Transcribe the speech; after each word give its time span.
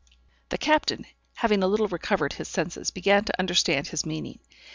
The 0.49 0.57
captain, 0.57 1.05
having 1.35 1.61
a 1.61 1.67
little 1.67 1.87
recovered 1.87 2.33
his 2.33 2.47
senses, 2.47 2.89
began 2.89 3.23
to 3.25 3.39
understand 3.39 3.89
his 3.89 4.03
meaning. 4.03 4.39